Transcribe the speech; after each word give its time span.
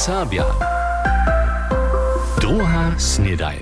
Serbia. 0.00 0.48
Druga 2.40 2.96
snedajn. 2.96 3.60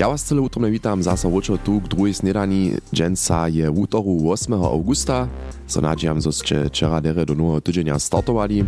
Ja 0.00 0.08
was 0.08 0.24
cele 0.24 0.40
utromne 0.40 0.72
witam 0.72 1.04
zasa 1.04 1.28
vočo 1.28 1.60
tu 1.60 1.76
k 1.84 1.92
druhej 1.92 2.24
snedani. 2.24 2.80
Dženca 2.88 3.52
je 3.52 3.68
v 3.68 3.76
útoru 3.84 4.16
8. 4.32 4.56
augusta. 4.56 5.28
So 5.68 5.84
nadziejam, 5.84 6.24
zo 6.24 6.32
ste 6.32 6.72
dere 7.04 7.28
do 7.28 7.36
nového 7.36 7.60
tydzienia 7.60 8.00
startovali. 8.00 8.64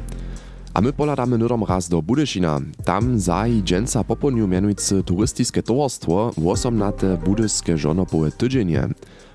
A 0.76 0.84
my 0.84 0.92
poladamy 0.92 1.40
nudom 1.40 1.64
raz 1.64 1.88
do 1.88 2.04
Budešina. 2.04 2.60
Tam 2.84 3.16
zahi 3.16 3.64
dženca 3.64 4.04
popolniu 4.04 4.44
menujúce 4.44 5.00
turistické 5.08 5.64
towarstwo 5.64 6.36
18. 6.36 7.16
budyske 7.16 7.80
žonopowe 7.80 8.28
tydzienie. 8.28 8.92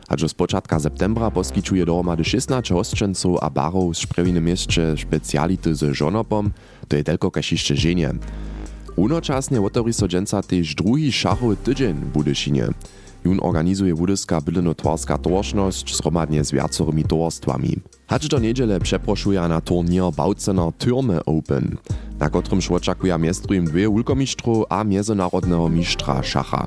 A 0.08 0.16
z 0.16 0.34
początka 0.34 0.80
septembra 0.80 1.32
poskyčuje 1.32 1.86
dohromady 1.86 2.24
16 2.24 2.72
hostčencov 2.72 3.44
a 3.44 3.52
barov 3.52 3.92
z 3.92 4.08
šprevine 4.08 4.40
mieście 4.40 4.96
špeciality 4.96 5.76
z 5.76 5.92
žonopom, 5.92 6.56
to 6.88 6.96
je 6.96 7.04
telko 7.04 7.28
kaž 7.28 7.60
ešte 7.60 7.76
ženie. 7.76 8.16
Unočasne 8.96 9.60
otvorí 9.60 9.92
so 9.94 10.08
dženca 10.08 10.42
tež 10.42 10.80
druhý 10.80 11.12
šachový 11.12 11.60
tydzień 11.60 12.08
v 12.08 12.10
Budyšinie. 12.16 12.66
Jun 13.28 13.44
organizuje 13.44 13.92
budyska 13.92 14.40
bylino-twarska 14.42 15.18
towarzność 15.20 15.92
zhromadnie 15.92 16.40
z 16.48 16.56
viacerými 16.56 17.04
towarstvami. 17.04 17.84
Hač 18.08 18.32
do 18.32 18.40
niedziele 18.40 18.80
przeproszuja 18.80 19.44
na 19.52 19.60
turnier 19.60 20.16
Baucener 20.16 20.72
Türme 20.80 21.20
Open, 21.28 21.78
na 22.20 22.30
którym 22.30 22.64
oczekuje 22.70 23.18
miestrujem 23.18 23.66
dwie 23.66 23.90
ulkomistrów 23.90 24.66
a 24.70 24.84
międzynarodnego 24.84 25.70
mistrza 25.70 26.24
szacha. 26.24 26.66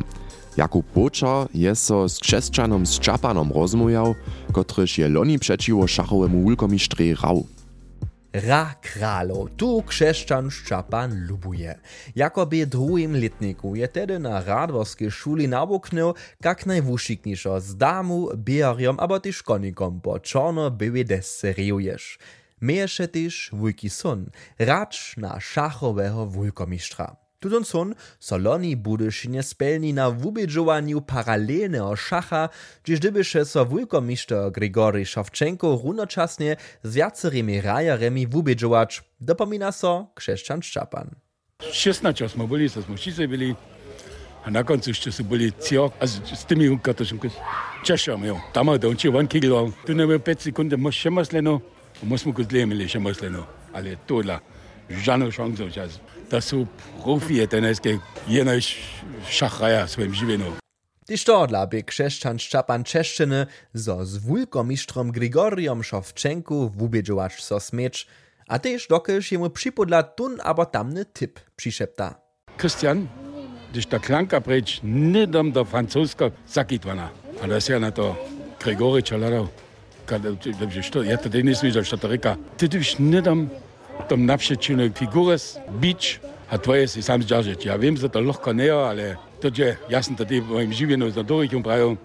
Jakub 0.56 0.86
Bočar 0.95 1.46
je 1.54 1.74
so 1.74 2.09
z 2.09 2.18
křesťanom 2.18 2.86
z 2.86 2.98
Čapanom 2.98 3.52
rozmujał, 3.54 4.14
kotryž 4.52 4.98
je 4.98 5.09
loni 5.09 5.38
przeciwo 5.38 5.86
szachowemu 5.86 6.42
wulkomistrej 6.42 7.14
rał. 7.14 7.46
Ra 8.32 8.74
kralo, 8.82 9.50
tu 9.59 9.82
křesťan 9.82 10.50
Ščapan 10.50 11.26
lubuje. 11.26 11.74
Jako 12.15 12.46
by 12.46 12.66
druhým 12.66 13.15
letniku 13.15 13.74
je 13.74 13.88
tedy 13.90 14.18
na 14.18 14.38
radworskiej 14.38 15.10
szuli 15.10 15.48
nabuknął, 15.48 16.15
jak 16.45 16.66
najwuszikniejszo 16.66 17.60
z 17.60 17.76
damu, 17.76 18.30
bierjom, 18.37 19.01
abo 19.01 19.21
tyż 19.21 19.43
konikom 19.43 20.01
po 20.01 20.18
czarno-byłej 20.18 21.04
desce 21.04 21.52
rejujesz. 21.52 22.18
Miejesze 22.62 23.09
tyż 23.09 23.51
wujki 23.52 23.90
son, 23.90 24.30
racz 24.59 25.16
na 25.16 25.40
szachowego 25.40 26.26
wulkomistra. 26.26 27.29
Tutun 27.41 27.65
son 27.65 27.95
Soloni 28.21 28.77
Budyšinie 28.77 29.43
spelni 29.43 29.93
na 29.93 30.10
wubědžowaniu 30.10 31.01
paralelneho 31.01 31.96
šacha, 31.96 32.49
gdyż 32.85 33.01
dybyše 33.01 33.45
so 33.45 33.65
wulkomister 33.65 34.51
Grigori 34.52 35.07
Szawczenko 35.07 35.80
runočasnie 35.85 36.57
z 36.83 36.95
viacerými 36.95 37.61
rajaremi 37.61 38.27
wubědžować, 38.27 39.02
dopomina 39.21 39.73
so 39.73 40.07
křesťan 40.15 40.63
Ščapan. 40.63 41.11
16 41.73 42.29
smo 42.29 42.46
byli, 42.46 42.68
so 42.68 42.83
smo 42.83 42.96
všice 42.96 43.29
byli. 43.29 43.57
A 44.45 44.51
na 44.51 44.65
koncu 44.65 44.91
jeszcze 44.91 45.13
są 45.13 45.24
byli 45.24 45.52
cio, 45.52 45.93
a 46.01 46.07
z, 46.07 46.38
z 46.38 46.45
tymi 46.45 46.68
unkatoszym 46.68 47.18
Czeszom, 47.85 48.24
jo. 48.24 48.41
Tam 48.52 48.66
ma 48.66 48.79
dołączy 48.79 49.09
one 49.09 49.29
kilo. 49.29 49.73
Tu 49.87 49.93
nie 49.93 50.07
było 50.07 50.18
5 50.18 50.43
sekund, 50.43 50.77
może 50.79 50.99
się 50.99 51.11
masleno. 51.11 51.61
Musimy 52.02 52.33
go 52.33 52.45
zlejmy, 52.45 52.88
się 52.88 53.01
masleno. 53.01 53.46
Ale 53.73 53.96
to 53.96 54.23
dla 54.23 54.41
żadną 54.91 55.30
szansę 55.30 55.71
czas. 55.71 56.01
To 56.30 56.41
są 56.41 56.66
profi, 57.02 57.49
ten 57.49 57.65
jest 57.65 57.83
jeno 58.29 58.52
szachaja 59.29 59.88
swoim 59.88 60.15
żywieniu. 60.15 60.52
Die 61.09 61.19
Stordla 61.19 61.66
by 61.66 61.83
křesťan 61.83 62.38
Ščapan 62.38 62.85
Češčiny 62.87 63.46
zo 63.74 64.05
z 64.06 64.22
wulkomistrom 64.22 65.11
Grigoriom 65.11 65.83
Szawczenku 65.83 66.71
wubědžować 66.71 67.43
so 67.43 67.61
smieć, 67.61 68.06
a 68.49 68.59
tež 68.59 68.87
dokelž 68.87 69.33
jemu 69.33 69.50
připodla 69.50 70.03
tun 70.03 70.38
abo 70.43 70.65
tamny 70.65 71.05
tip 71.05 71.41
přišepta. 71.56 72.15
Christian, 72.59 73.09
když 73.71 73.87
ta 73.87 73.99
klanka 73.99 74.41
preč, 74.41 74.81
nie 74.83 75.27
dam 75.27 75.53
do 75.53 75.65
francuska 75.65 76.31
zakitwana. 76.47 77.11
A 77.43 77.47
da 77.47 77.61
się 77.61 77.81
na 77.81 77.91
to 77.91 78.17
Grigori 78.61 79.03
Czaladał. 79.03 79.49
Ja 81.05 81.19
to 81.19 81.29
nie 81.43 81.55
słyszał, 81.55 81.84
że 81.84 81.99
to 81.99 82.09
ryka. 82.09 82.37
Ty 82.56 82.69
już 82.73 82.99
nie 82.99 83.23
dam 83.23 83.49
Tam 84.09 84.27
napšečene 84.27 84.91
figure, 84.97 85.37
bič, 85.81 86.21
a 86.50 86.59
tvoje 86.59 86.88
si 86.88 87.03
sam 87.03 87.22
zdržati. 87.22 87.69
Ja 87.69 87.77
vem, 87.77 87.94
da 87.94 88.09
to 88.09 88.21
lahko 88.21 88.53
ne, 88.53 88.71
ale 88.71 89.16
tudi 89.41 89.77
jaz 89.88 90.06
sem 90.06 90.16
tudi 90.19 90.41
v 90.41 90.50
mojem 90.50 90.72
življenju 90.72 91.11
zadovoljen 91.15 91.61
in 91.61 91.62
pravim. 91.62 91.99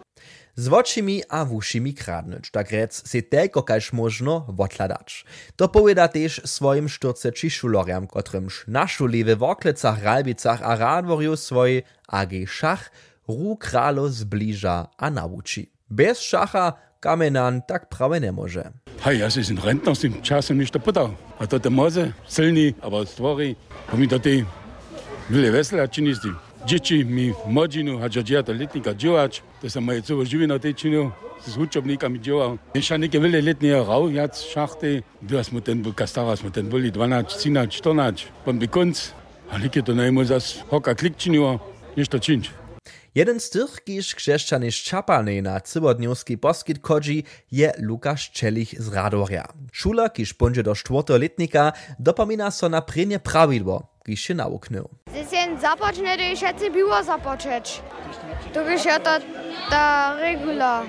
Z 0.56 0.72
očimi 0.72 1.20
a 1.28 1.44
vušimi 1.44 1.92
kradnąć, 1.92 2.52
tak 2.52 2.72
rec 2.72 2.96
se 2.96 3.22
tylko 3.22 3.64
kaž 3.64 3.92
možno 3.92 4.48
odladać. 4.48 5.26
To 5.56 5.68
powieda 5.68 6.08
też 6.08 6.42
swoim 6.46 6.88
szturceči 6.88 7.50
šulorjam, 7.50 8.08
kotrymż 8.08 8.64
na 8.68 8.88
šuli 8.88 9.24
w 9.24 9.36
Woklecach, 9.36 10.04
Ralbicach 10.04 10.62
a 10.64 10.76
Radworju 10.76 11.36
swoj 11.36 11.84
AG 12.08 12.48
Szach 12.48 12.92
Ru 13.28 13.58
Kralo 13.58 14.10
zbliża 14.10 14.88
a 14.98 15.10
nauczy. 15.10 15.66
Bez 15.90 16.20
szacha 16.20 16.74
kamenan 17.06 17.62
tak 17.68 17.90
prawie 17.90 18.20
nie 18.20 18.32
może. 18.32 18.72
Hej, 19.02 19.20
ja 19.20 19.30
sind 19.30 19.64
Rentner, 19.64 19.96
sind 19.96 20.22
czasem 20.22 20.58
nicht 20.58 20.74
der 20.74 20.82
Butter. 20.82 21.10
A 21.40 21.48
to 21.48 21.60
te 21.60 21.70
moze, 21.70 22.14
silni, 22.28 22.74
aber 22.82 23.06
stvory. 23.08 23.56
A 23.94 23.98
mi 23.98 24.08
to 24.08 24.20
ty 24.20 24.46
wyle 25.30 25.52
wesela 25.52 25.88
činisti. 25.88 26.28
Dzieci 26.66 27.06
mi 27.06 27.34
modzinu, 27.48 28.04
a 28.04 28.10
dziadzia 28.10 28.44
to 28.44 28.54
letnika 28.54 28.94
działać. 28.94 29.44
To 29.62 29.70
są 29.70 29.82
moje 29.82 30.02
całe 30.02 30.26
żywy 30.26 30.48
na 30.48 30.60
tej 30.60 30.76
czinu. 30.76 31.12
Z 31.48 31.58
uczobnikami 31.58 32.22
działał. 32.22 32.58
Jeszcze 32.74 33.00
nie 33.00 33.10
wiele 33.10 33.42
letnie 33.42 33.74
rał, 33.74 34.10
jak 34.10 34.36
szachty. 34.36 35.04
Du 35.22 35.38
hast 35.38 35.52
mu 35.52 35.62
ten 35.62 35.94
kastaras, 35.94 36.44
mu 36.44 36.52
ten 36.52 36.70
byli 36.70 36.92
12, 36.92 37.38
13, 37.38 37.78
14. 37.78 38.28
Pan 38.46 38.60
by 38.60 38.68
konc. 38.68 39.14
A 39.52 39.58
likie 39.58 39.84
to 39.84 39.94
najmo 39.94 40.26
zas 40.26 40.64
hoka 40.70 40.96
klik. 40.96 41.14
Niż 41.98 42.08
to 42.08 42.20
czynć. 42.20 42.65
Jeden 43.16 43.40
z 43.40 43.50
tych, 43.50 43.84
kiż 43.84 44.16
krzeszczany 44.16 44.72
Szczapany 44.72 45.42
na 45.42 45.62
cybodniowski 45.62 46.38
poskit 46.38 46.80
kodzi, 46.80 47.24
je 47.52 47.74
Lukasz 47.78 48.32
Czelich 48.32 48.82
z 48.82 48.94
Radorja. 48.94 49.48
Szula, 49.72 50.10
kiż 50.10 50.34
będzie 50.34 50.64
do 50.64 50.76
czwartoletnika, 50.76 51.74
dopomina 52.00 52.52
so 52.52 52.70
na 52.70 52.82
prenie 52.82 53.20
prawidło, 53.20 53.88
kiż 54.06 54.22
się 54.22 54.34
nauknął. 54.34 54.90
Zesjen 55.14 55.60
započne, 55.62 56.18
da 56.18 56.36
všetci 56.36 56.72
było 56.72 57.04
započeć. 57.04 57.82
To 58.54 58.72
już 58.72 58.86
je 58.86 59.00
to 59.00 59.20
ta 59.70 60.16
regula. 60.16 60.84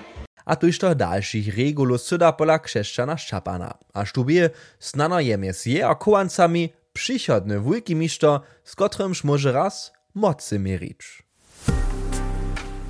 A 0.45 0.57
tuż 0.57 0.79
to 0.79 0.95
dalszych 0.95 1.59
regulów 1.59 2.03
syda 2.03 2.33
pola 2.33 2.59
krzeszczana 2.59 3.17
Szczapana. 3.17 3.79
A 3.95 4.05
sztubie 4.05 4.51
snano 4.79 5.21
jemie 5.21 5.55
z 5.55 5.67
je 5.67 5.89
a 5.89 5.95
kołancami 5.95 6.73
przychodny 6.93 7.61
wujki 7.61 7.95
miszto, 7.95 8.41
z 8.65 8.75
kotrymż 8.75 9.25
może 9.25 9.53
raz 9.53 9.93
mocy 10.15 10.59
miericz. 10.59 11.26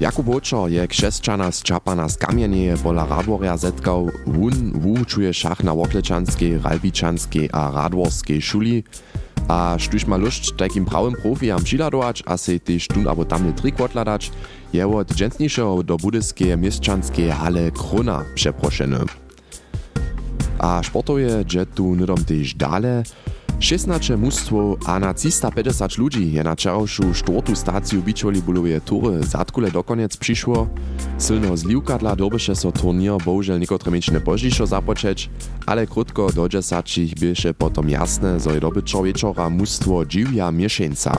Jakub 0.01 0.27
Bočar 0.29 0.69
je 0.69 0.87
křesťana 0.87 1.49
z 1.49 1.63
Čapana 1.63 2.05
z 2.09 2.21
Kamienieje 2.21 2.77
pola 2.77 3.09
Radworja 3.09 3.57
zetkał. 3.57 4.13
Wun 4.29 4.77
wučuje 4.77 5.33
šach 5.33 5.65
na 5.65 5.73
Woklečanskiej, 5.73 6.61
Ralbičanskiej 6.61 7.49
a 7.49 7.73
Radworskiej 7.73 8.37
šuli. 8.45 8.85
A 9.49 9.81
štuž 9.81 10.05
ma 10.05 10.21
lušť 10.21 10.61
takim 10.61 10.85
prawym 10.85 11.17
profijam 11.17 11.65
přiladować, 11.65 12.23
a 12.27 12.37
se 12.37 12.59
tež 12.59 12.93
tun 12.93 13.09
abo 13.09 13.25
tamny 13.25 13.57
trik 13.57 13.81
odladać, 13.81 14.33
je 14.73 14.87
od 14.87 15.09
dženstnišeho 15.09 15.83
do 15.83 15.97
budyskeje 15.97 16.57
mieszczanskeje 16.57 17.33
hale 17.33 17.71
Krona 17.71 18.25
przeproszeny. 18.35 19.01
A 20.61 20.83
sportoje 20.83 21.45
dže 21.45 21.65
tu 21.73 21.95
nydom 21.97 22.21
tež 22.21 22.53
dale, 22.53 23.05
16 23.61 24.17
mustwo 24.17 24.77
a 24.87 24.99
na 24.99 25.15
350 25.15 25.99
ludzi 25.99 26.33
je 26.33 26.45
na 26.45 26.57
czarowszu 26.57 27.03
czwartu 27.15 27.57
staciju 27.57 28.03
bičoli 28.03 28.43
bulowie 28.43 28.81
tury 28.81 29.23
zatkule 29.23 29.71
dokoniec 29.71 30.17
przyszło. 30.17 30.69
Sylno 31.19 31.57
zliwkadla 31.57 32.17
dobyše 32.17 32.57
so 32.57 32.73
turnier 32.73 33.17
bohužel 33.25 33.59
niekotre 33.61 33.91
miečne 33.91 34.21
požišo 34.21 34.67
započeć, 34.67 35.31
ale 35.67 35.87
krótko 35.87 36.33
do 36.33 36.49
10 36.49 37.15
bieše 37.17 37.55
potom 37.55 37.89
jasne, 37.89 38.41
zo 38.41 38.51
je 38.51 38.61
dobyčo 38.61 39.03
wieczora 39.03 39.49
mustwo 39.51 40.05
dziwia 40.05 40.53
mieszenca. 40.53 41.17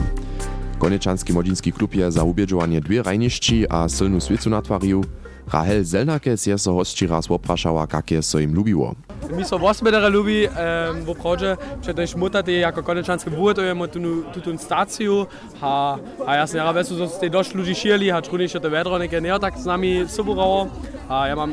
Konečanski 0.78 1.32
modzinski 1.32 1.72
klub 1.72 1.94
je 1.94 2.10
za 2.10 2.22
ubiežovanie 2.22 2.80
dwie 2.80 3.02
rajnišči 3.02 3.66
a 3.70 3.88
silnu 3.88 4.20
svicu 4.20 4.50
natwarił. 4.50 5.04
Rahel 5.52 5.84
Zelnakes 5.84 6.46
je 6.46 6.58
so 6.58 6.72
hostči 6.72 7.06
raz 7.06 7.30
oprašała, 7.30 7.86
kak 7.86 8.10
je 8.10 8.22
so 8.22 8.38
im 8.38 8.54
lubiło. 8.54 8.94
Mi 9.36 9.44
so 9.44 9.56
osmedere 9.56 10.08
lubi, 10.08 10.46
um, 10.46 11.00
v 11.04 11.14
prođe, 11.14 11.56
če 11.84 11.92
da 11.92 12.06
šmutati 12.06 12.52
jako 12.52 12.82
konečanske 12.82 13.30
budujemo 13.30 13.86
tu, 13.86 14.00
tu, 14.34 14.40
tu 14.40 14.58
staciju, 14.58 15.26
a, 15.62 15.96
a 16.26 16.34
ja 16.34 16.46
sam 16.46 16.74
vesu, 16.74 16.96
da 16.96 17.08
ste 17.08 17.28
došli 17.28 17.58
ljudi 17.58 17.74
šijeli, 17.74 18.12
a 18.12 18.20
čruni 18.20 18.48
še 18.48 18.60
te 18.60 18.68
vedro 18.68 18.98
neke 18.98 19.20
ne 19.20 19.38
tak 19.40 19.58
z 19.58 19.66
nami 19.66 20.04
suburovo, 20.08 20.68
a 21.08 21.26
ja 21.26 21.34
mam 21.34 21.52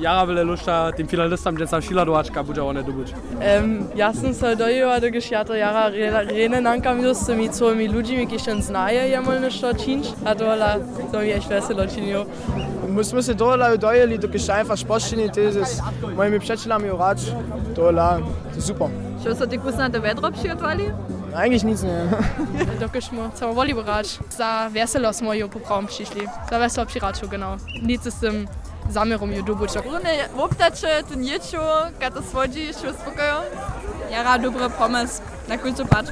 jara 0.00 0.24
vele 0.24 0.44
lušta 0.44 0.92
tim 0.92 1.06
finalistam, 1.08 1.58
že 1.58 1.66
sam 1.66 1.82
šila 1.82 2.04
dovačka, 2.04 2.42
buđa 2.42 2.64
one 2.64 2.82
dobuć. 2.82 3.12
Um, 3.12 3.86
ja 3.96 4.12
sam 4.14 4.34
se 4.34 4.54
dojela, 4.54 5.00
da 5.00 5.08
geš 5.08 5.30
ja 5.30 5.44
to 5.44 5.54
jara 5.54 5.88
rene 6.28 6.60
nankam 6.60 7.04
just 7.04 7.26
s 7.26 7.28
mi 7.28 7.48
svojimi 7.52 7.84
ljudmi, 7.84 8.26
ki 8.26 8.38
še 8.38 8.54
znaje 8.60 9.10
jemol 9.10 9.40
nešto 9.40 9.72
činč, 9.84 10.06
a 10.24 10.34
dola 10.34 10.76
to 11.12 11.18
mi 11.18 11.28
je 11.28 11.36
echt 11.36 11.50
veselo 11.50 11.86
činio. 11.86 12.26
My 12.88 13.04
sme 13.04 13.22
sa 13.22 13.34
dole 13.34 13.76
dojeli, 13.76 14.18
do 14.18 14.28
keď 14.28 14.62
einfach 14.62 14.78
spoščení, 14.78 15.28
to 15.28 15.40
je 15.40 15.64
s 15.64 15.82
mojimi 16.16 16.38
priateľami 16.38 16.90
urač, 16.90 17.28
dole, 17.74 18.22
to 18.52 18.56
je 18.56 18.62
super. 18.62 18.88
Čo 19.24 19.34
sa 19.34 19.46
ty 19.46 19.58
kus 19.58 19.76
na 19.76 19.90
to 19.90 20.00
vedro 20.00 20.30
přigotovali? 20.30 21.16
Eigentlich 21.36 21.64
nic 21.64 21.82
nie. 21.82 22.00
Dokiż 22.80 23.12
mu 23.12 23.30
chcemy 23.30 23.54
woli 23.54 23.74
brać. 23.74 24.18
Za 24.36 24.70
weselo 24.72 25.12
smo 25.12 25.34
ju 25.34 25.48
po 25.48 25.60
prom 25.60 25.86
przyszli. 25.86 26.20
Za 26.50 26.58
weselo 26.58 26.86
przyraczył, 26.86 27.28
genau. 27.28 27.56
Nic 27.82 28.02
z 28.02 28.20
tym 28.20 28.48
zamierom 28.90 29.32
ju 29.32 29.42
dobuć. 29.42 29.70
Rune 29.84 30.28
obdače, 30.36 31.02
to 31.08 31.14
niečo, 31.14 31.60
kad 32.00 32.14
to 32.14 32.22
svodí, 32.22 32.72
čo 32.74 32.90
uspokojo. 32.90 33.42
Jara 34.10 34.38
dobre 34.38 34.70
pomysł 34.70 35.22
na 35.48 35.58
końcu 35.58 35.86
patrz. 35.86 36.10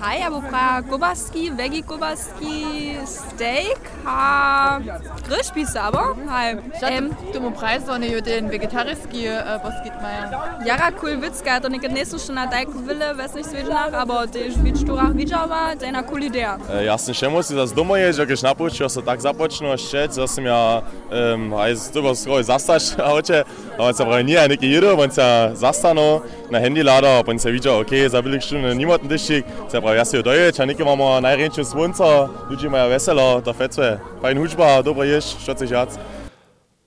Hi, 0.00 0.20
ja 0.20 0.30
pra 0.30 0.80
Gubaski, 0.80 1.50
Veggie 1.50 1.82
Gubaski, 1.82 2.96
Steak, 3.04 3.78
ha 4.04 4.80
Grillspieße 5.26 5.80
aber. 5.80 6.14
Hi. 6.30 6.52
Ähm, 6.52 6.62
ich 6.72 6.82
Ähm, 6.82 7.16
Dumme 7.32 7.50
Preis, 7.50 7.88
und 7.88 8.04
ich 8.04 8.22
den 8.22 8.48
Vegetariski, 8.48 9.26
äh, 9.26 9.58
was 9.60 9.82
geht 9.82 10.00
mal? 10.00 10.30
Jara 10.64 10.90
cool 11.02 11.20
Witzgat 11.20 11.64
und 11.66 11.74
ich 11.74 11.82
nächste 11.90 12.16
Stunde 12.16 12.42
Deiko 12.48 12.86
Wille, 12.86 13.18
weiß 13.18 13.34
nicht 13.34 13.52
wie 13.52 13.68
nach, 13.68 13.92
aber 13.92 14.26
die 14.28 14.52
Schwitzsturach 14.52 15.14
Wijava, 15.14 15.74
deiner 15.74 16.04
cool 16.08 16.22
Idee. 16.22 16.46
Jasne, 16.84 17.12
čemu 17.12 17.42
si 17.42 17.54
zase 17.54 17.74
domuje, 17.74 18.12
že 18.12 18.22
keď 18.22 18.54
napúčil 18.54 18.86
sa 18.88 19.02
tak 19.02 19.18
započnú 19.18 19.74
ščeť, 19.74 20.14
že 20.14 20.28
som 20.30 20.46
ja 20.46 20.86
um, 21.10 21.58
aj 21.58 21.74
z 21.74 21.90
toho 21.90 22.14
skoro 22.14 22.42
zastač, 22.46 22.94
a 23.02 23.10
hoče, 23.10 23.42
a 23.74 23.80
on 23.82 23.94
sa 23.94 24.06
pravi, 24.06 24.22
nie, 24.22 24.38
neký 24.38 24.70
jedu, 24.70 24.94
on 24.94 25.10
sa 25.10 25.58
zastanú, 25.58 26.22
einen 26.50 26.62
Handylader, 26.62 27.24
pa 27.24 27.32
in 27.32 27.38
se 27.38 27.50
viđa, 27.50 27.74
ok, 27.76 27.92
za 28.10 28.20
velik 28.20 28.42
študij 28.42 28.74
nimot 28.74 29.02
diščik, 29.04 29.44
se 29.70 29.80
pravi, 29.80 29.98
jaz 29.98 30.14
jo 30.14 30.22
doječ, 30.22 30.60
a 30.60 30.66
nekaj 30.66 30.84
imamo 30.84 31.20
najrenče 31.20 31.64
svonca, 31.64 32.28
ljudi 32.50 32.66
imajo 32.66 32.88
veselo, 32.88 33.40
ta 33.44 33.52
fece, 33.52 33.98
pa 34.22 34.30
in 34.30 34.38
hučba, 34.38 34.82
dobro 34.82 35.04
ješ, 35.04 35.24
što 35.42 35.56
se 35.58 35.66
žac. 35.66 35.98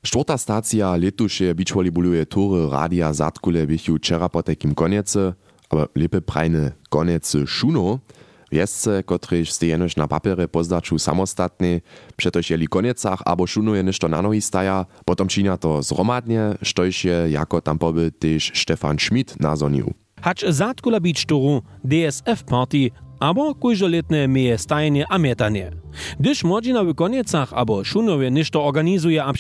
Štvrta 0.04 0.38
stacija 0.38 0.96
letuše 0.96 1.54
beachvolleyballuje 1.54 2.26
tour 2.26 2.72
Radia 2.72 3.14
Zatkule, 3.14 3.66
bih 3.66 3.88
ju 3.88 3.96
včeraj 3.96 4.30
po 4.30 4.42
takim 4.42 4.74
konjece, 4.74 5.34
ampak 5.70 5.90
lepe 5.96 6.22
prajne 6.22 6.72
konjece 6.90 7.46
šuno. 7.46 8.00
Szuno. 8.52 8.62
Wiesce, 8.62 9.04
kotryż 9.04 9.52
stejenoś 9.52 9.96
na 9.96 10.08
papierze 10.08 10.48
pozdaču 10.48 11.00
samostatnie, 11.00 11.82
przetoż 12.18 12.50
jeli 12.50 12.68
koniecach, 12.68 13.22
abo 13.26 13.48
szuno 13.48 13.76
je 13.76 13.84
nešto 13.84 14.08
na 14.08 14.22
nogi 14.22 14.42
staja, 14.42 14.86
potom 15.06 15.28
činia 15.28 15.58
to 15.58 15.82
zromadnie, 15.82 16.58
štož 16.62 17.06
je 17.06 17.32
jako 17.32 17.62
tam 17.62 17.78
poby 17.78 18.12
też 18.12 18.52
Stefan 18.54 19.00
Schmidt 19.00 19.40
nazonił. 19.40 19.94
Hacz 20.22 20.46
Zatkula 20.46 21.00
Beach 21.00 21.26
Touru, 21.26 21.62
DSF 21.84 22.44
Party, 22.44 22.92
abo 23.20 23.56
kujżoletne 23.56 24.28
meje 24.28 24.58
stajenie 24.58 25.06
a 25.10 25.18
metanie. 25.18 25.72
Gdyż 26.20 26.44
młodzina 26.44 26.84
w 26.84 26.96
koniecach 26.96 27.54
abo 27.54 27.84
szunowie 27.84 28.32
ništo 28.32 28.66
organizuje 28.66 29.24
a 29.24 29.34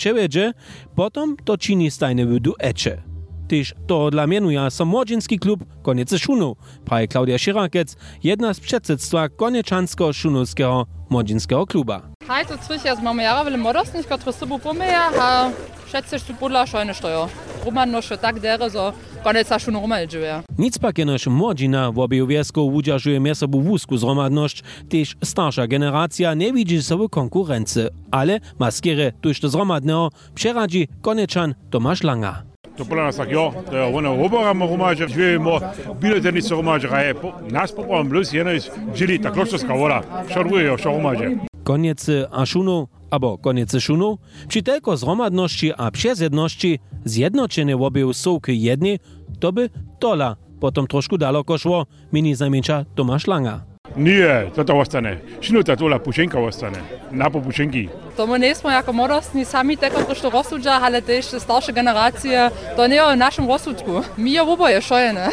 potom 0.95 1.35
to 1.43 1.57
čini 1.57 1.91
stajne 1.91 2.25
w 2.25 2.39
duecze. 2.39 3.10
Tyż 3.51 3.73
to 3.87 4.11
dla 4.11 4.27
mienuje 4.27 4.71
so 4.71 4.85
młodzieński 4.85 5.39
klub 5.39 5.59
Koniece 5.83 6.19
Szunów, 6.19 6.57
praje 6.85 7.07
Klaudia 7.07 7.37
Szyrakec, 7.37 7.95
jedna 8.23 8.53
z 8.53 8.59
przedsedstwa 8.59 9.29
Konieczansko-Szunowskiego 9.29 10.85
młodzieńskiego 11.09 11.65
kluba. 11.65 12.01
Hej, 12.27 12.45
to 12.45 12.57
cwych 12.57 12.85
ja 12.85 12.95
mamy 12.95 13.23
jara 13.23 13.45
wiele 13.45 13.57
modosnych, 13.57 14.05
które 14.05 14.33
sobą 14.33 14.59
pomyja, 14.59 15.11
a 15.21 15.49
schätze 15.87 16.19
tu 16.27 16.33
podla 16.33 16.67
szojne 16.67 16.93
stojo. 16.93 17.29
Roman 17.65 17.91
no 17.91 18.01
še 18.01 18.17
tak 18.17 18.39
dere, 18.39 18.69
so 18.69 18.93
koneca 19.23 19.59
šunu 19.59 19.81
romal 19.81 20.07
džuje. 20.07 20.43
Nic 20.57 20.79
pak 20.79 20.97
jenož 20.97 21.27
młodzina 21.27 21.91
w 21.91 21.99
obie 21.99 22.27
wiesku 22.27 22.67
udziażuje 22.67 23.19
miesobu 23.19 23.61
wózku 23.61 23.97
zromadność, 23.97 24.63
też 24.89 25.15
starsza 25.23 25.67
generacja 25.67 26.33
nie 26.33 26.53
widzi 26.53 26.83
sobie 26.83 27.09
konkurency, 27.09 27.89
ale 28.11 28.39
maskierę 28.59 29.11
tuż 29.21 29.39
do 29.39 29.49
zromadnego 29.49 30.09
przeradzi 30.35 30.87
Konieczan 31.01 31.55
Tomasz 31.69 32.03
Langa. 32.03 32.50
To 32.81 32.89
podľa 32.89 33.13
nás 33.13 33.17
tak 33.21 33.29
jo, 33.29 33.53
to 33.69 33.77
je 33.77 33.85
ono 33.85 34.17
oborama 34.17 34.65
romáže, 34.65 35.05
živimo 35.05 35.61
bile 36.01 36.17
tenisce 36.17 36.57
romáže, 36.57 36.89
a 36.89 37.05
je 37.05 37.13
nás 37.53 37.69
poprom 37.69 38.09
blus, 38.09 38.33
jedno 38.33 38.57
je 38.57 38.73
žili 38.97 39.21
ta 39.21 39.29
kloštovská 39.29 39.69
voda, 39.69 40.01
šarvuje 40.33 40.65
jo, 40.65 40.81
šo 40.81 40.97
romáže. 40.97 41.37
Koniece 41.61 42.25
a 42.25 42.41
szunu, 42.41 42.89
albo 43.13 43.37
koniece 43.37 43.77
szunu, 43.77 44.17
czy 44.49 44.63
tylko 44.63 44.97
zromadności 44.97 45.73
a 45.77 45.91
przezjedności 45.91 46.79
zjednoczenie 47.05 47.77
w 47.77 47.81
obie 47.81 48.13
sołky 48.13 48.55
jedni, 48.55 48.99
to 49.39 49.53
by 49.53 49.69
tola 49.99 50.35
potom 50.59 50.87
troszkę 50.87 51.17
daleko 51.17 51.57
szło, 51.57 51.85
mini 52.13 52.35
zamięcza 52.35 52.85
Tomasz 52.95 53.27
Langa. 53.27 53.70
Nie, 53.97 54.51
to 54.55 54.63
to 54.63 54.79
ostane. 54.79 55.17
Šinuta 55.41 55.75
tola 55.75 55.99
pušenka 55.99 56.39
ostane, 56.39 56.77
na 57.11 57.29
po 57.29 57.41
pušenki. 57.41 57.89
To 58.17 58.27
my 58.27 58.39
nie 58.39 58.55
smo 58.55 58.69
jako 58.69 58.93
modosni 58.93 59.45
sami 59.45 59.77
teko 59.77 60.03
trošku 60.03 60.29
rozsudža, 60.29 60.79
ale 60.81 61.01
też 61.01 61.25
starsze 61.25 61.73
generacje, 61.73 62.51
to 62.75 62.87
nie 62.87 63.03
o 63.03 63.15
naszym 63.15 63.47
rozsudku. 63.47 64.01
Mi 64.17 64.31
je 64.31 64.41
oboje 64.41 64.81
šojene. 64.81 65.29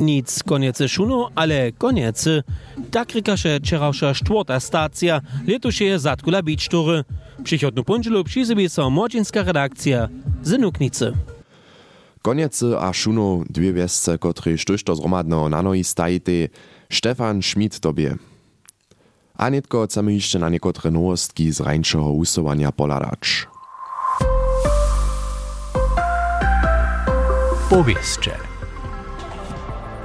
Nic 0.00 0.42
koniece 0.42 0.88
szunu, 0.88 1.28
ale 1.34 1.72
koniece. 1.72 2.42
Tak 2.90 3.12
rykaše 3.14 3.60
čeravša 3.60 4.14
czwarta 4.14 4.60
stacja, 4.60 5.20
letuše 5.46 5.84
je 5.84 5.98
Zatkula 5.98 6.42
Beach 6.42 6.68
Tour. 6.68 7.04
Przychodnu 7.44 7.84
pondzielu 7.84 8.24
przyzybie 8.24 8.68
so 8.68 8.90
młodzieńska 8.90 9.42
redakcja 9.42 10.08
z 10.42 10.58
Nuknicy. 10.58 11.12
Koniece 12.22 12.66
a 12.80 12.92
szuno 12.92 13.40
dwie 13.50 13.72
wiesce, 13.72 14.18
kotry 14.18 14.58
sztuż 14.58 14.82
do 14.82 14.96
zromadnego 14.96 15.48
na 15.48 15.62
nogi 15.62 15.84
stajite, 15.84 16.32
Stefan 16.90 17.42
Schmidt 17.42 17.80
tobie. 17.80 18.16
A 19.36 19.50
netko 19.50 19.86
chcemy 19.86 20.14
jeszcze 20.14 20.38
na 20.38 20.48
niekotre 20.48 20.90
nowostki 20.90 21.52
z 21.52 21.60
rańszego 21.60 22.04
usuwania 22.04 22.72
poladać. 22.72 23.46
Powieście. 27.70 28.32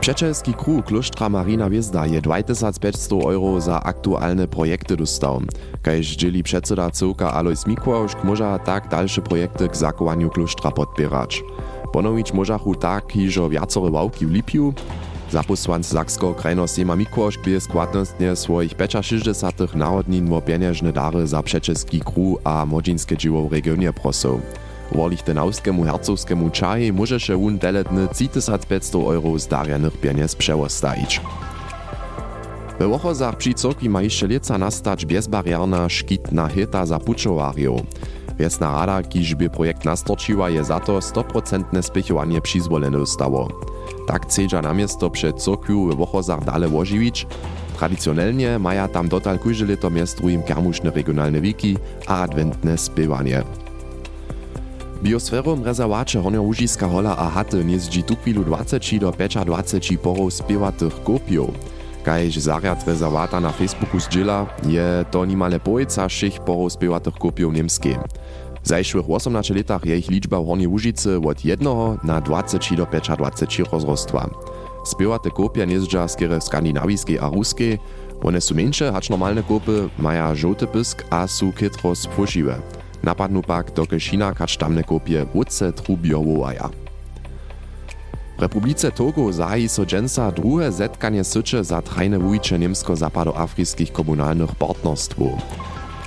Przeczeski 0.02 0.54
kruh 0.54 0.86
Klusztra 0.86 1.30
Marina 1.30 1.70
Wiezda 1.70 2.06
je 2.06 2.22
2500 2.22 3.12
euro 3.12 3.62
za 3.62 3.84
aktualne 3.84 4.48
projekty 4.48 4.98
dostał. 4.98 5.42
Kajż 5.82 6.16
dzieli 6.16 6.44
przedseda 6.44 6.92
cyłka 6.92 7.34
Alois 7.34 7.68
Mikłoszk 7.68 8.24
może 8.24 8.60
tak 8.66 8.88
dalsze 8.90 9.22
projekty 9.22 9.70
k 9.70 9.76
zakowaniu 9.76 10.30
Klusztra 10.30 10.72
podpierać. 10.72 11.44
Ponowić 11.94 12.34
możachu 12.34 12.76
tak, 12.76 13.16
iżo 13.16 13.50
wiacore 13.50 13.92
wałki 13.92 14.26
w 14.26 14.32
Lipiu, 14.32 14.74
Zaposłanc 15.32 15.88
Sakskiego 15.88 16.34
krajno 16.34 16.68
Sema 16.68 16.96
Mikłoszk 16.96 17.42
bie 17.42 17.62
składnostnie 17.62 18.36
swoich 18.36 18.72
65 19.02 19.74
narodnin 19.74 20.30
wo 20.30 20.42
pieniężne 20.42 20.94
dary 20.94 21.28
za 21.28 21.44
przeczeski 21.44 22.00
kruh 22.00 22.40
a 22.44 22.66
młodzińskie 22.66 23.18
dzieło 23.18 23.50
w 23.50 23.54
regionie 23.54 23.94
prosą. 23.94 24.42
Wolichtenauskemu 24.92 25.84
hercowskemu 25.84 26.50
čaji 26.50 26.94
może 26.94 27.20
się 27.20 27.46
on 27.48 27.58
deletny 27.58 28.08
3500 28.08 28.96
euro 28.96 29.40
z 29.40 29.48
darjanych 29.48 29.98
pieniędzy 29.98 30.38
przełostajić. 30.38 31.22
We 32.80 32.88
Wochozach 32.88 33.38
przy 33.38 33.90
ma 33.90 34.02
jeszcze 34.02 34.28
lieca 34.28 34.58
nastać 34.58 35.06
bezbarierna, 35.06 35.90
szkitna 35.90 36.48
hita 36.48 36.86
za 36.86 37.00
puczowariów. 37.00 37.82
Wiesna 38.40 38.86
rada, 38.86 39.10
kiż 39.10 39.36
by 39.36 39.50
projekt 39.50 39.86
nastorčiła, 39.86 40.50
je 40.50 40.64
za 40.64 40.80
to 40.80 41.00
100% 41.00 41.82
spěchowanie 41.82 42.42
přizvolene 42.42 42.98
dostało. 42.98 43.48
Tak 44.08 44.26
chcedza 44.26 44.62
na 44.62 44.74
miesto 44.74 45.10
przed 45.10 45.44
cyrkwiu 45.44 45.88
we 45.88 45.96
Wochozach 45.96 46.44
dale 46.44 46.68
ožiwić. 46.68 47.28
Tradicionelnie 47.80 48.60
maja 48.60 48.88
tam 48.88 49.08
dotal 49.08 49.40
kujże 49.40 49.66
leto 49.66 49.90
miest 49.90 50.18
drugim 50.18 50.44
kermušne 50.44 50.92
regionalne 50.92 51.42
wiki 51.42 51.78
a 52.08 52.22
adventne 52.22 52.78
spěwanie. 52.78 53.44
Biosferom 55.04 55.64
rezerwacze 55.64 56.22
Hornio 56.22 56.42
Łužiska 56.42 56.88
hola 56.88 57.18
a 57.18 57.30
haty 57.30 57.66
niezdzi 57.66 58.04
tu 58.04 58.16
chwilu 58.16 58.44
20 58.44 59.00
do 59.00 59.12
25 59.12 59.98
porów 59.98 60.34
spiewatych 60.34 61.04
kopiów. 61.04 61.75
Kajž 62.06 62.38
zariad 62.38 62.88
rezerwata 62.88 63.40
na 63.40 63.50
Facebooku 63.50 64.00
zdźěla, 64.00 64.46
je 64.70 65.06
to 65.10 65.26
nimale 65.26 65.60
pojeca 65.60 66.08
všich 66.08 66.40
porów 66.40 66.74
spiewatych 66.74 67.14
kopiów 67.14 67.54
niemskie. 67.54 67.98
W 68.64 68.68
zajszłych 68.68 69.10
18 69.10 69.54
latach 69.54 69.86
je 69.86 69.98
ich 69.98 70.10
liczba 70.10 70.42
w 70.42 70.46
Hornej 70.46 70.68
Łužicy 70.68 71.18
od 71.18 71.46
1 71.46 71.68
na 72.04 72.22
20 72.22 72.76
do 72.76 72.86
25 72.86 73.60
rozrostła. 73.72 74.30
Spiewate 74.86 75.32
kopie 75.32 75.66
niezdźa 75.68 76.08
skiery 76.08 76.42
skandinawijskiej 76.42 77.20
a 77.20 77.30
ruskiej, 77.30 77.80
one 78.24 78.42
są 78.42 78.56
mniejsze, 78.56 78.92
hacz 78.92 79.10
normalne 79.10 79.44
kopy 79.44 79.90
maja 80.00 80.36
żółty 80.36 80.68
pysk 80.68 81.04
a 81.10 81.28
są 81.28 81.52
kytro 81.52 81.96
spłosziwe. 81.96 82.56
Napadnu 83.04 83.42
pak 83.42 83.74
do 83.74 83.86
Kešina 83.86 84.34
kač 84.34 84.58
tamne 84.58 84.84
kopie 84.84 85.26
wódce 85.34 85.74
trubiowowaja. 85.74 86.85
Republice 88.36 88.92
Togo 88.92 89.32
zahájí 89.32 89.70
Sojensa 89.70 90.28
druhé 90.28 90.68
zetkanie 90.72 91.24
syče 91.24 91.64
za 91.64 91.80
trajne 91.82 92.20
vujče 92.20 92.58
němsko-zapadoafrijských 92.58 93.92
komunálnych 93.96 94.56
partnerstvů. 94.60 95.40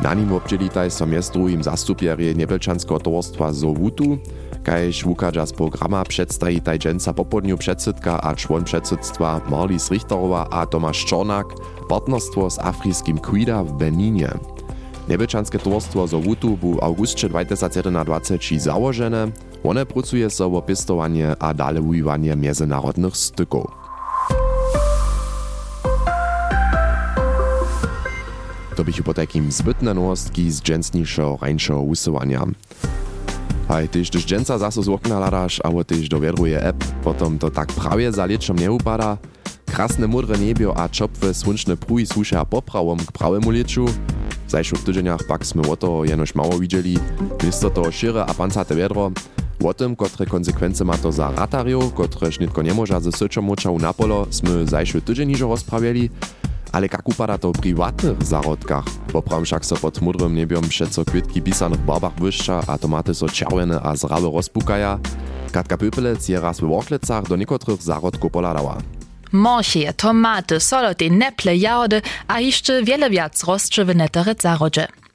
Na 0.04 0.14
nim 0.14 0.30
občelitaj 0.32 0.92
so 0.92 1.08
miestrujem 1.08 1.64
zastupierie 1.64 2.30
Nebelčanského 2.36 3.02
tovarstva 3.02 3.50
Zovutu, 3.50 4.20
kajž 4.62 5.08
wukaja 5.08 5.46
z 5.46 5.52
programa 5.52 6.04
przedstawi 6.04 6.60
tajdżęca 6.60 7.12
popodniu 7.16 7.56
przedsydka 7.58 8.20
a 8.20 8.34
człon 8.36 8.64
przedsydstwa 8.64 9.40
Marlis 9.48 9.90
Richterowa 9.90 10.46
a 10.50 10.66
Tomasz 10.66 11.04
Czornak 11.04 11.46
partnerstwo 11.88 12.50
z 12.50 12.58
afryjskim 12.58 13.18
Quida 13.18 13.64
w 13.64 13.72
Beninie. 13.72 14.57
Nebečanske 15.08 15.58
towarstwo 15.58 16.06
Zowutu 16.06 16.56
bu 16.56 16.74
w 16.74 16.82
augustie 16.82 17.28
2021 17.28 18.60
założone, 18.60 19.28
one 19.64 19.86
pracuje 19.86 20.30
so 20.30 20.46
o 20.46 20.62
pistowanie 20.62 21.36
a 21.38 21.54
dale 21.54 21.80
wujiwanie 21.80 22.36
międzynarodnych 22.36 23.16
styków. 23.16 23.66
To 28.76 28.84
bychu 28.84 29.02
po 29.02 29.14
takim 29.14 29.52
zbytne 29.52 29.94
nowostki 29.94 30.50
z 30.50 30.62
dżęsniejszego, 30.62 31.38
rańszego 31.42 31.80
usuwania. 31.82 32.46
Haj, 33.68 33.88
tyś 33.88 34.10
też 34.10 34.26
dżęca 34.26 34.58
zaso 34.58 34.82
z 34.82 34.88
okna 34.88 35.18
ladasz, 35.18 35.60
albo 35.64 35.84
tyś 35.84 36.08
dowiadruje 36.08 36.62
app, 36.62 36.84
potom 36.84 37.38
to 37.38 37.50
tak 37.50 37.68
prawie 37.68 38.12
za 38.12 38.26
lieczem 38.26 38.58
nie 38.58 38.72
upada. 38.72 39.16
Krasne 39.66 40.06
mudre 40.06 40.38
niebio 40.38 40.76
a 40.76 40.88
czopwe 40.88 41.34
słonczne 41.34 41.76
pruj 41.76 42.06
słušia 42.06 42.44
poprawom 42.44 42.98
k 42.98 43.12
prawemu 43.12 43.50
lieczu. 43.50 43.86
W 44.48 44.50
zajszych 44.50 44.80
tydzieniach 44.84 45.20
sme 45.44 45.62
o 45.68 45.76
to 45.76 46.04
jenoś 46.04 46.34
mało 46.34 46.58
widzieli. 46.58 46.96
Misto 47.44 47.70
to 47.70 47.92
šire 47.92 48.24
a 48.24 48.34
pancate 48.34 48.74
wiadro. 48.74 49.12
O 49.64 49.74
tym, 49.74 49.96
kotre 49.96 50.26
konsekwencje 50.26 50.84
ma 50.84 50.96
to 50.98 51.12
za 51.12 51.30
ratariów, 51.30 51.94
kotreż 51.94 52.40
nitko 52.40 52.62
nie 52.62 52.74
może 52.74 53.00
ze 53.00 53.12
syčomočał 53.12 53.78
na 53.78 53.92
polo, 53.92 54.26
sme 54.30 54.66
zajszy 54.66 55.02
tydzień 55.02 55.28
niżo 55.28 55.48
rozprawiali. 55.48 56.10
Ale 56.72 56.88
jak 56.92 57.08
upada 57.08 57.38
to 57.38 57.52
w 57.52 57.60
prywatnych 57.60 58.22
zarodkach? 58.24 58.84
Poprawam 59.12 59.44
však 59.44 59.66
so 59.66 59.76
pod 59.76 60.00
mudrym 60.00 60.34
niebiom 60.34 60.68
przeco 60.68 61.04
kwitki 61.04 61.42
pisanych 61.42 61.80
barbach 61.80 62.14
błyszcza, 62.14 62.62
a 62.66 62.78
tomaty 62.78 63.14
so 63.14 63.26
a 63.82 63.96
zrawe 63.96 64.30
rozpukaja. 64.32 64.98
Katka 65.52 65.76
Pöpelec 65.76 66.28
je 66.28 66.40
raz 66.40 66.60
w 66.60 66.64
Worklecach 66.64 67.28
do 67.28 67.36
niekotrych 67.36 67.82
zarodków 67.82 68.32
poladała. 68.32 68.97
Morsie, 69.32 69.92
tomaty, 69.96 70.60
soloty, 70.60 71.10
neple, 71.10 71.56
jahody 71.56 72.02
a 72.28 72.40
jeszcze 72.40 72.82
wiele 72.82 73.10
wiac 73.10 73.44
rozczy 73.44 73.84
w 73.84 73.94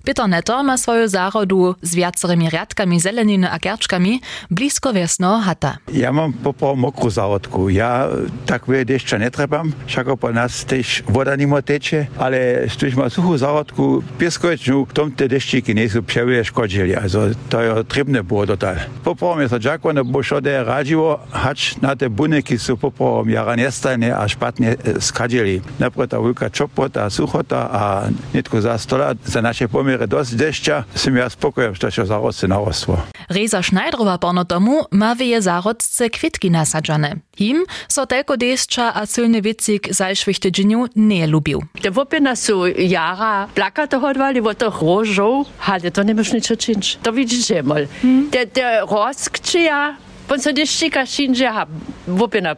Peter 0.03 0.27
Netter 0.27 0.63
ma 0.63 0.77
swoją 0.77 1.07
zarodu 1.07 1.75
z 1.81 1.95
wiacerymi 1.95 2.49
riadkami 2.49 2.99
zeleniny 2.99 3.51
a 3.51 3.59
kerczkami 3.59 4.21
blisko 4.51 4.93
wiesno 4.93 5.39
hata. 5.39 5.77
Ja 5.87 6.11
mam 6.11 6.33
popo 6.35 6.75
mokrú 6.75 7.07
zárodku. 7.07 7.71
Ja 7.71 8.11
takové 8.43 8.83
dešťa 8.83 9.23
netrebam, 9.23 9.71
však 9.87 10.19
po 10.19 10.27
nás 10.35 10.67
tež 10.67 11.07
voda 11.07 11.31
nimo 11.39 11.55
teče, 11.63 12.11
ale 12.19 12.67
když 12.67 12.99
má 12.99 13.07
suchú 13.07 13.39
zárodku, 13.39 14.03
pieskoječnú, 14.19 14.83
v 14.83 14.91
tom 14.91 15.07
te 15.15 15.31
deštíky 15.31 15.71
nie 15.71 15.87
sú 15.87 16.03
převie 16.03 16.43
škodžili. 16.43 16.99
Also 16.99 17.31
to 17.47 17.63
je 17.63 17.71
trebné 17.87 18.27
było 18.27 18.43
total. 18.43 18.83
Poporom 19.07 19.39
je 19.39 19.55
to 19.55 19.59
džakone, 19.63 20.03
bo 20.03 20.19
šode 20.19 20.51
radivo, 20.67 21.23
hač 21.31 21.79
na 21.79 21.95
te 21.95 22.11
buneky 22.11 22.59
sú 22.59 22.75
poporom 22.75 23.31
jara 23.31 23.55
nestajne 23.55 24.11
a 24.11 24.27
špatne 24.27 24.75
skadili. 24.99 25.63
Napríklad 25.79 26.11
ta 26.11 26.19
veľká 26.19 26.51
čopota, 26.51 27.07
suchota 27.07 27.71
a 27.71 28.11
netko 28.35 28.59
za 28.59 28.75
stola 28.75 29.15
za 29.23 29.39
naše 29.39 29.71
pomery 29.71 29.92
miere 29.93 30.09
dosť 30.09 30.31
dešťa, 30.33 30.75
som 30.97 31.13
ja 31.13 31.29
spokojom, 31.29 31.77
že 31.77 32.01
to 32.01 32.05
zarodce 32.09 32.49
narostło. 32.49 32.97
Reza 33.29 33.61
Schneiderova 33.61 34.17
porno 34.17 34.41
domu 34.41 34.89
ma 34.89 35.13
wieje 35.13 35.45
zarodce 35.45 36.09
kwitki 36.09 36.49
nasadzane. 36.49 37.21
Him 37.37 37.69
so 37.85 38.09
telko 38.09 38.33
a 38.81 39.05
silny 39.05 39.41
vicik 39.41 39.93
zajszwych 39.93 40.39
tydzieniu 40.39 40.89
nie 40.95 41.27
lubił. 41.27 41.61
Te 41.81 41.91
wopina 41.91 42.35
su 42.35 42.65
jara 42.67 43.47
plakate 43.53 43.99
hodvali, 44.01 44.41
wo 44.41 44.53
to 44.53 44.69
rožov, 44.69 45.45
ale 45.67 45.91
to 45.91 46.03
nie 46.03 46.15
możesz 46.15 46.33
ničo 46.33 46.55
činč. 46.55 46.97
To 47.03 47.13
widzisz 47.13 47.53
mal. 47.63 47.85
Te, 48.31 48.47
te 48.47 48.81
roskčija, 48.81 49.95
Bon 50.27 50.39
so 50.39 50.53
die 50.53 50.65
Schicker 50.65 51.05
schien 51.05 51.33
ja 51.33 51.53
haben, 51.53 51.81
wopina. 52.07 52.55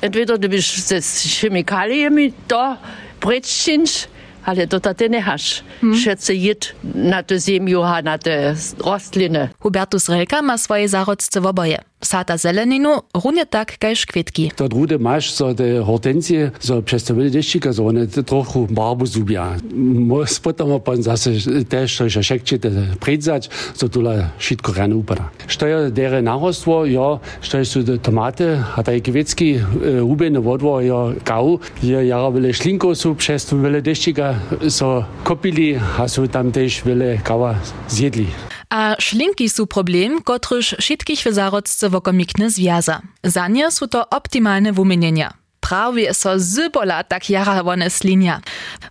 Entweder 0.00 0.38
du 0.38 0.48
bist 0.48 0.88
z 0.88 1.50
da 2.48 2.78
Pritschinsch, 3.20 4.08
ale 4.46 4.66
to 4.66 4.80
ty 4.94 5.10
nie 5.10 5.22
hasz. 5.22 5.64
Všetce 5.94 6.34
jít 6.34 6.74
na 6.94 7.22
to 7.22 7.38
ziemiu 7.38 7.82
a 7.82 8.00
na 8.02 8.18
te 8.18 8.54
rostliny. 8.78 9.48
Hubertus 9.60 10.08
Relka 10.08 10.42
ma 10.42 10.58
swoje 10.58 10.88
zarodce 10.88 11.40
w 11.40 11.46
oboje. 11.46 11.78
Sata 12.00 12.36
zeleninu, 12.36 12.90
runjetak 13.14 13.72
kaj 13.80 13.94
škvetki. 13.94 14.50
To 14.56 14.68
drude 14.68 14.98
maš 14.98 15.30
so 15.32 15.54
te 15.56 15.80
hortenzije, 15.80 16.50
so 16.60 16.82
přestavili 16.84 17.30
deščika, 17.32 17.72
so 17.72 17.86
one 17.88 18.04
trochu 18.06 18.66
barbu 18.70 19.06
zubja. 19.06 19.46
Spotamo 20.28 20.78
pa 20.78 20.96
zase 21.00 21.32
tež, 21.64 21.94
so 21.96 22.08
še 22.12 22.22
šekčite 22.22 22.70
predzač, 23.00 23.48
so 23.72 23.88
tula 23.88 24.28
šitko 24.38 24.74
rane 24.76 24.94
upada. 24.94 25.30
Što 25.46 25.66
je 25.66 25.90
dere 25.90 26.20
narostvo, 26.22 26.84
jo, 26.84 27.18
što 27.40 27.64
so 27.64 27.96
tomate, 27.96 28.60
a 28.76 28.82
taj 28.82 29.00
kvetski 29.00 29.48
e, 29.56 30.00
ubene 30.00 30.38
vodvo, 30.38 30.80
jo 30.84 31.14
kau, 31.24 31.58
je 31.82 32.06
jarabile 32.08 32.52
šlinko 32.52 32.92
so 32.94 33.14
přestavili 33.14 33.80
deščika, 33.80 34.34
so 34.68 35.00
kopili, 35.24 35.80
a 35.98 36.08
so 36.08 36.26
tam 36.28 36.52
tež 36.52 36.84
vele 36.84 37.16
kava 37.24 37.56
zjedli. 37.88 38.28
A 38.70 38.96
szlinki 39.00 39.48
są 39.48 39.66
problem, 39.66 40.22
kotryż 40.22 40.76
wszystkich 40.80 41.20
w 41.20 41.32
zarodce 41.32 41.88
wokomikny 41.90 42.50
związa. 42.50 43.02
Za 43.24 43.48
nie 43.48 43.70
są 43.70 43.88
to 43.88 44.10
optimalne 44.10 44.72
wumienienia. 44.72 45.45
Prawie 45.68 46.14
so 46.14 46.38
zybola 46.38 47.04
tak 47.04 47.30
jara 47.30 47.62
one 47.62 47.90
slinia. 47.90 48.40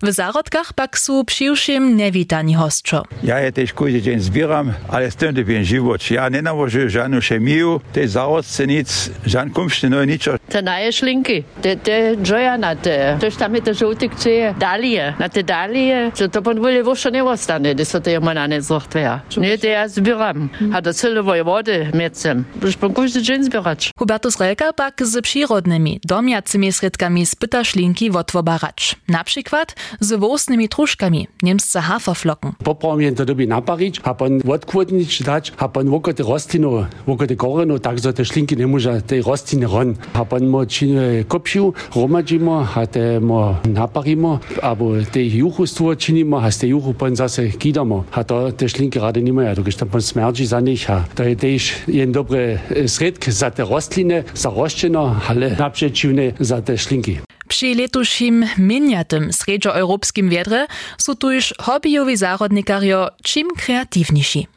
W 0.03 0.11
zarodkach 0.11 0.73
pak 0.73 0.99
są 0.99 1.25
przyjszym 1.25 1.97
niewitani 1.97 2.53
hostczo. 2.53 3.03
Ja 3.23 3.39
je 3.39 3.51
też 3.51 3.73
każdy 3.73 4.01
dzień 4.01 4.19
zbieram, 4.19 4.73
ale 4.89 5.11
z 5.11 5.15
tym 5.15 5.35
to 5.35 5.43
bien 5.43 5.65
żywot. 5.65 6.11
Ja 6.11 6.29
nie 6.29 6.41
nałożę 6.41 6.89
żadną 6.89 7.19
chemię, 7.21 7.79
te 7.93 8.07
zarodce 8.07 8.67
nic, 8.67 9.09
żadne 9.25 9.53
kumszty, 9.53 9.89
no 9.89 10.05
nic. 10.05 10.23
Te 10.49 10.61
naje 10.61 10.93
szlinki, 10.93 11.43
te, 11.61 11.77
te 11.77 12.15
joja 12.29 12.57
na 12.57 12.75
te, 12.75 13.17
toż 13.21 13.35
tam 13.35 13.55
je 13.55 13.61
te 13.61 13.73
żółty 13.73 14.09
kcie, 14.09 14.55
dalie, 14.59 15.13
na 15.19 15.29
te 15.29 15.43
dalie, 15.43 16.11
to 16.15 16.29
to 16.29 16.41
pan 16.41 16.59
wole 16.59 16.83
wosza 16.83 17.09
nie 17.09 17.23
ostane, 17.23 17.75
to 17.75 17.85
so 17.85 18.01
te 18.01 18.11
jomana 18.11 18.47
nie 18.47 18.61
zochtwea. 18.61 19.21
Nie, 19.37 19.57
te 19.57 19.67
ja 19.67 19.87
zbieram, 19.87 20.49
a 20.73 20.81
do 20.81 20.93
celowej 20.93 21.43
wody 21.43 21.91
miecem, 21.93 22.43
już 22.61 22.75
pan 22.75 22.93
każdy 22.93 23.21
dzień 23.21 23.43
zbierać. 23.43 23.91
Hubertus 23.99 24.39
Relka 24.39 24.73
pak 24.73 25.05
z 25.05 25.21
przyrodnymi, 25.21 25.99
domiacymi 26.03 26.64
sredkami 26.71 27.25
spyta 27.25 27.63
szlinki 27.63 28.11
wotwobaracz. 28.11 28.95
Na 29.07 29.23
przykład 29.23 29.75
z 29.99 30.19
włosnymi 30.19 30.69
truszkami, 30.69 31.27
niemsce 31.43 31.81
haferflocken. 31.81 32.51
Poprawnie 32.63 33.11
to 33.11 33.25
dobi 33.25 33.47
naparić, 33.47 34.01
a 34.03 34.13
pan 34.13 34.41
odkłodnić 34.51 35.23
dać, 35.23 35.53
a 35.57 35.69
pan 35.69 35.89
woko 35.89 36.13
te 36.13 36.23
rostino, 36.23 36.85
woko 37.07 37.27
te 37.27 37.35
koreno, 37.35 37.79
tak 37.79 37.99
so 37.99 38.13
te 38.13 38.25
szlinki 38.25 38.57
nie 38.57 38.67
może 38.67 39.01
te 39.01 39.21
rostiny 39.21 39.67
ron. 39.67 39.95
A 40.13 40.25
pan 40.25 40.47
mo 40.47 40.65
čine 40.65 41.23
kopšiu, 41.27 41.73
romadzimo, 41.95 42.67
a 42.75 42.87
te 42.87 43.19
mo 43.19 43.55
naparimo, 43.65 44.39
abo 44.61 44.91
te 45.11 45.23
juchustwo 45.23 45.95
činimo, 45.95 46.41
a 46.41 46.51
z 46.51 46.57
te 46.57 46.67
juchu 46.67 46.93
pan 46.93 47.15
zase 47.15 47.47
kidamo. 47.47 48.03
A 48.11 48.23
to 48.23 48.51
te 48.51 48.69
szlinki 48.69 48.99
rady 48.99 49.23
nie 49.23 49.33
mają, 49.33 49.55
to 49.55 49.63
tam 49.63 49.89
pan 49.89 50.01
smerdzi 50.01 50.45
za 50.45 50.59
nich. 50.59 50.87
To 51.15 51.23
je 51.23 51.35
też 51.35 51.73
jeden 51.87 52.11
dobry 52.11 52.59
sredk 52.87 53.29
za 53.29 53.51
te 53.51 53.63
rostline, 53.65 54.23
za 54.33 54.49
roszczeno, 54.49 55.15
ale 55.27 55.55
naprzeciwne 55.55 56.31
za 56.39 56.54
te 56.61 56.77
szlinki. 56.77 57.19
Przy 57.47 57.75
letušim 57.75 58.45
minjatym 58.57 59.33
srednjoeuropskim 59.33 60.29
wiedrze 60.29 60.67
są 60.97 61.15
tuż 61.15 61.53
hobbyjowi 61.59 62.17
zarodnikario 62.17 63.09
czym 63.23 63.47
kreatywniejsi. 63.57 64.47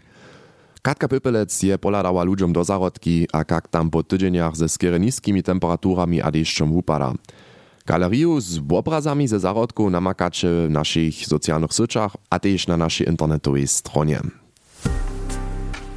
Katka 0.83 1.09
Pöpelec 1.09 1.63
je 1.63 1.79
poladała 1.79 2.25
ludziom 2.25 2.53
do 2.53 2.65
zarodki, 2.65 3.27
a 3.33 3.45
kak 3.45 3.69
tam 3.69 3.91
po 3.91 4.03
tydzieniach 4.03 4.57
ze 4.57 4.69
skiery 4.69 5.01
niskimi 5.01 5.43
temperaturami 5.43 6.23
a 6.23 6.31
deszczem 6.31 6.73
upada. 6.73 7.13
Galeriu 7.87 8.41
z 8.41 8.61
obrazami 8.71 9.29
ze 9.29 9.41
zarodku 9.41 9.91
namakacie 9.91 10.49
w 10.49 10.71
naszych 10.71 11.27
socjalnych 11.27 11.73
sieciach, 11.73 12.17
a 12.31 12.39
też 12.39 12.67
na 12.67 12.77
naszej 12.77 13.09
internetowej 13.09 13.69
stronie. 13.69 14.21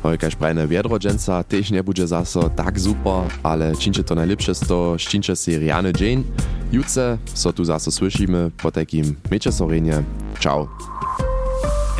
Hojkaž 0.01 0.33
prajne 0.33 0.65
viedrodženca 0.65 1.45
tež 1.45 1.69
nebude 1.69 2.01
zaso 2.09 2.49
tak 2.49 2.73
super, 2.81 3.29
ale 3.45 3.77
činče 3.77 4.01
to 4.01 4.17
najlepsze 4.17 4.57
to, 4.65 4.97
ščinče 4.97 5.37
si 5.37 5.61
riane 5.61 5.93
dzień. 5.93 6.25
Jutce 6.73 7.21
so 7.37 7.53
tu 7.53 7.61
zaso 7.61 7.93
słyšimy 7.93 8.57
po 8.57 8.73
takim 8.73 9.15
miecze 9.29 9.51
sorenie. 9.53 10.01
Ciao. 10.41 10.65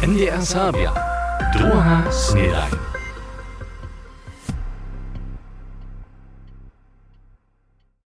NDR 0.02 0.42
Sabia. 0.42 0.90
Druga 1.54 2.10
snedaj. 2.10 2.91